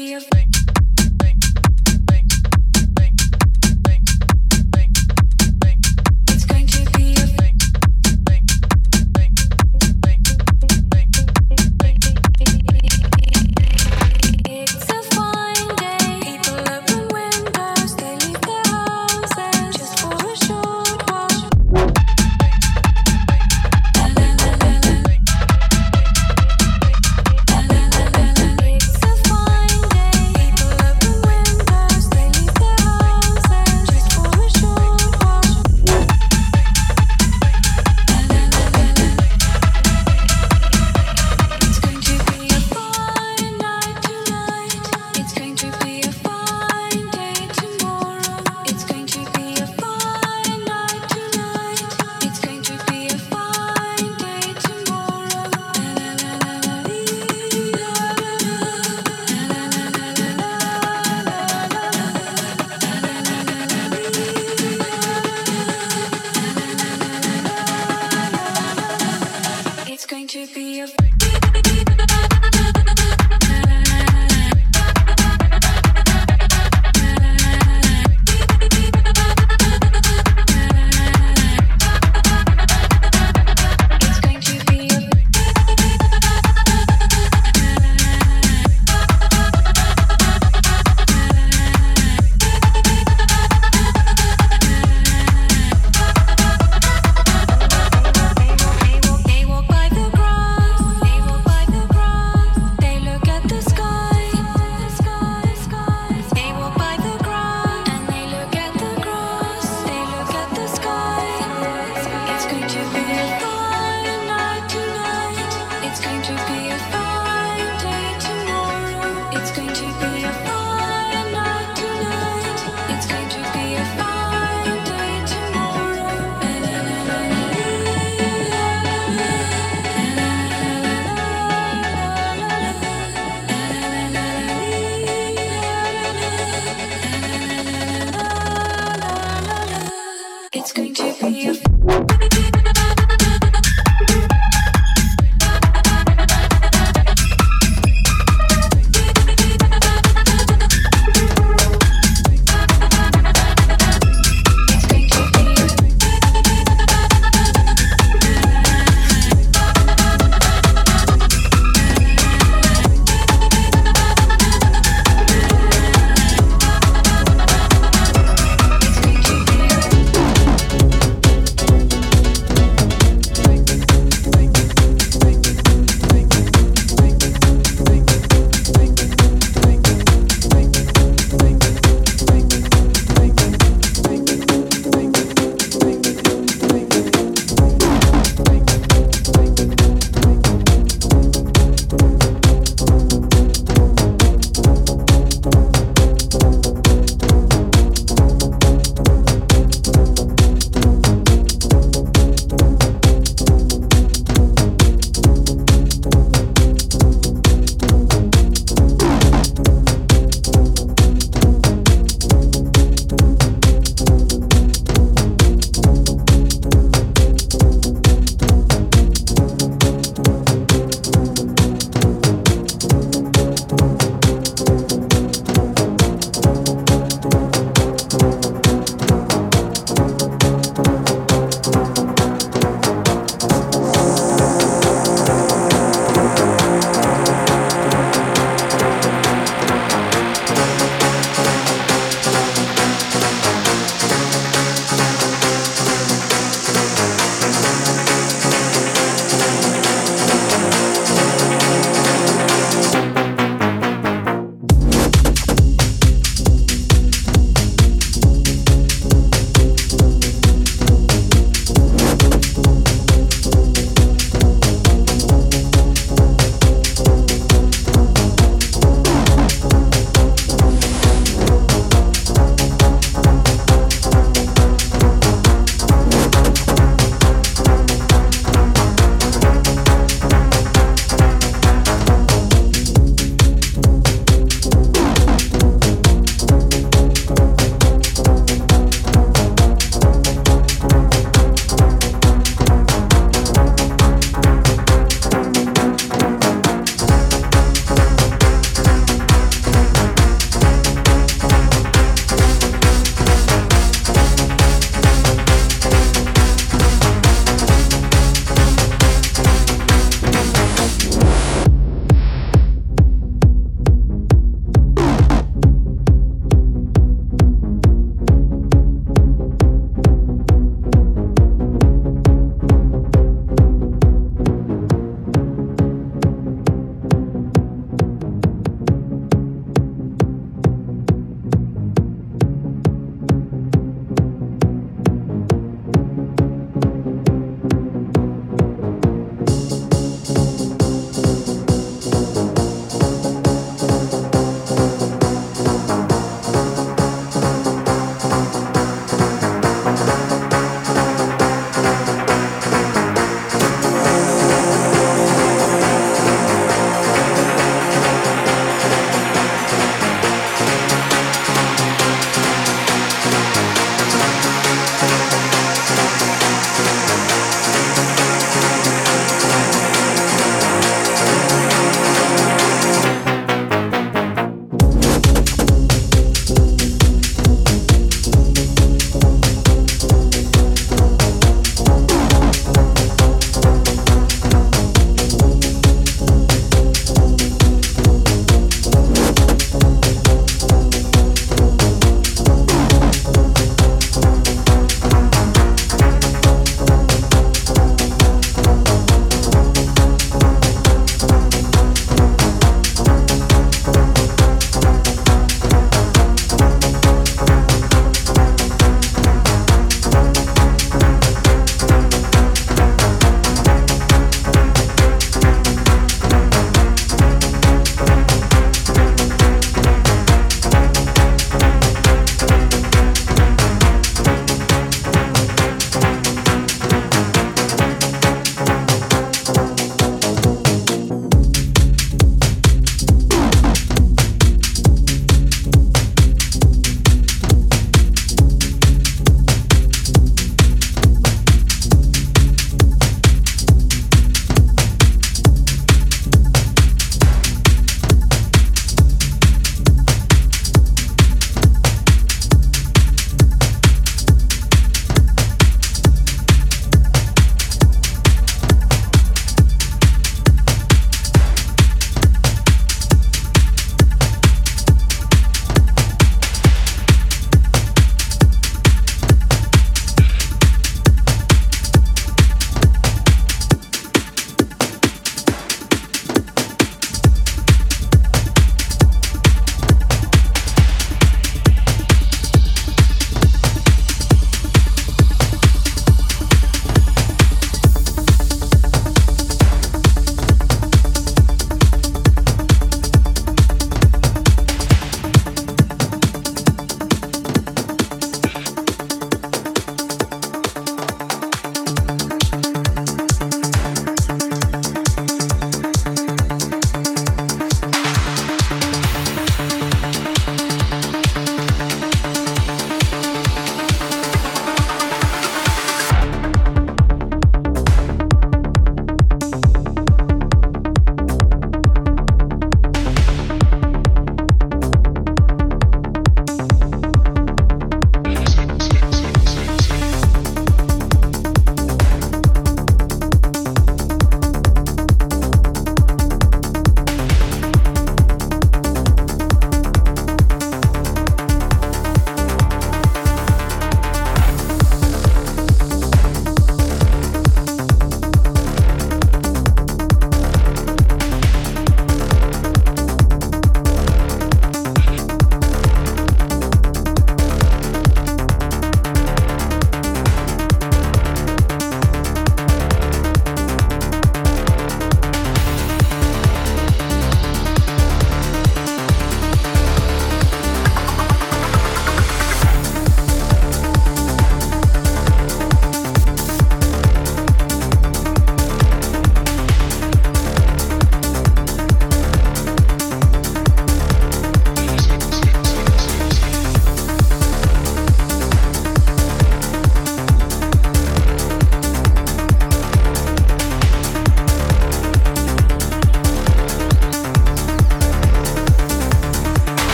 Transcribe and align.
be 0.00 0.14
a 0.14 0.69